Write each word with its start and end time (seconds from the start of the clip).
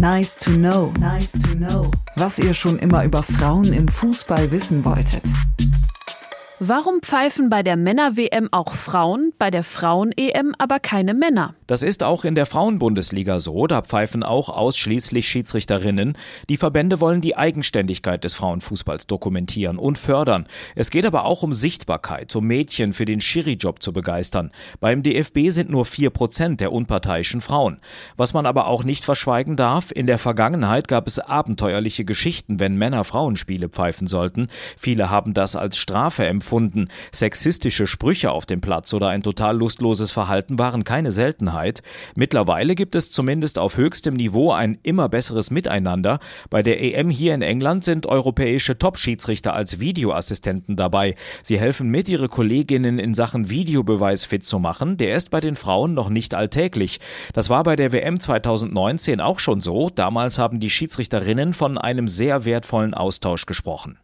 Nice 0.00 0.34
to 0.36 0.52
know. 0.52 0.94
Nice 0.98 1.32
to 1.32 1.54
know. 1.56 1.90
Was 2.16 2.38
ihr 2.38 2.54
schon 2.54 2.78
immer 2.78 3.04
über 3.04 3.22
Frauen 3.22 3.70
im 3.74 3.86
Fußball 3.86 4.50
wissen 4.50 4.82
wolltet. 4.86 5.24
Warum 6.62 7.00
pfeifen 7.00 7.48
bei 7.48 7.62
der 7.62 7.78
Männer-WM 7.78 8.50
auch 8.52 8.74
Frauen, 8.74 9.32
bei 9.38 9.50
der 9.50 9.64
Frauen-EM 9.64 10.54
aber 10.58 10.78
keine 10.78 11.14
Männer? 11.14 11.54
Das 11.66 11.82
ist 11.82 12.02
auch 12.02 12.26
in 12.26 12.34
der 12.34 12.44
Frauenbundesliga 12.44 13.38
so, 13.38 13.66
da 13.66 13.80
pfeifen 13.80 14.22
auch 14.22 14.50
ausschließlich 14.50 15.26
Schiedsrichterinnen. 15.26 16.18
Die 16.50 16.58
Verbände 16.58 17.00
wollen 17.00 17.22
die 17.22 17.34
Eigenständigkeit 17.34 18.24
des 18.24 18.34
Frauenfußballs 18.34 19.06
dokumentieren 19.06 19.78
und 19.78 19.96
fördern. 19.96 20.46
Es 20.74 20.90
geht 20.90 21.06
aber 21.06 21.24
auch 21.24 21.42
um 21.42 21.54
Sichtbarkeit, 21.54 22.36
um 22.36 22.46
Mädchen 22.46 22.92
für 22.92 23.06
den 23.06 23.22
Schiri-Job 23.22 23.82
zu 23.82 23.94
begeistern. 23.94 24.50
Beim 24.80 25.02
DFB 25.02 25.48
sind 25.48 25.70
nur 25.70 25.86
vier 25.86 26.10
Prozent 26.10 26.60
der 26.60 26.72
unparteiischen 26.72 27.40
Frauen. 27.40 27.80
Was 28.18 28.34
man 28.34 28.44
aber 28.44 28.66
auch 28.66 28.84
nicht 28.84 29.06
verschweigen 29.06 29.56
darf, 29.56 29.92
in 29.92 30.06
der 30.06 30.18
Vergangenheit 30.18 30.88
gab 30.88 31.06
es 31.06 31.20
abenteuerliche 31.20 32.04
Geschichten, 32.04 32.60
wenn 32.60 32.76
Männer 32.76 33.04
Frauenspiele 33.04 33.70
pfeifen 33.70 34.06
sollten. 34.06 34.48
Viele 34.76 35.08
haben 35.08 35.32
das 35.32 35.56
als 35.56 35.78
Strafe 35.78 36.26
empfunden 36.26 36.49
empfunden. 36.50 36.88
Sexistische 37.12 37.86
Sprüche 37.86 38.32
auf 38.32 38.44
dem 38.44 38.60
Platz 38.60 38.92
oder 38.92 39.08
ein 39.08 39.22
total 39.22 39.56
lustloses 39.56 40.10
Verhalten 40.10 40.58
waren 40.58 40.82
keine 40.82 41.12
Seltenheit. 41.12 41.82
Mittlerweile 42.16 42.74
gibt 42.74 42.96
es 42.96 43.12
zumindest 43.12 43.58
auf 43.58 43.76
höchstem 43.76 44.14
Niveau 44.14 44.50
ein 44.50 44.78
immer 44.82 45.08
besseres 45.08 45.52
Miteinander. 45.52 46.18
Bei 46.50 46.62
der 46.62 46.82
EM 46.82 47.08
hier 47.08 47.34
in 47.34 47.42
England 47.42 47.84
sind 47.84 48.06
europäische 48.06 48.76
Top-Schiedsrichter 48.78 49.54
als 49.54 49.78
Videoassistenten 49.78 50.74
dabei. 50.74 51.14
Sie 51.42 51.60
helfen 51.60 51.88
mit, 51.88 52.08
ihre 52.08 52.28
Kolleginnen 52.28 52.98
in 52.98 53.14
Sachen 53.14 53.48
Videobeweis 53.48 54.24
fit 54.24 54.44
zu 54.44 54.58
machen. 54.58 54.96
Der 54.96 55.14
ist 55.14 55.30
bei 55.30 55.38
den 55.38 55.54
Frauen 55.54 55.94
noch 55.94 56.08
nicht 56.08 56.34
alltäglich. 56.34 56.98
Das 57.32 57.48
war 57.48 57.62
bei 57.62 57.76
der 57.76 57.92
WM 57.92 58.18
2019 58.18 59.20
auch 59.20 59.38
schon 59.38 59.60
so. 59.60 59.88
Damals 59.88 60.40
haben 60.40 60.58
die 60.58 60.70
Schiedsrichterinnen 60.70 61.52
von 61.52 61.78
einem 61.78 62.08
sehr 62.08 62.44
wertvollen 62.44 62.94
Austausch 62.94 63.46
gesprochen. 63.46 63.98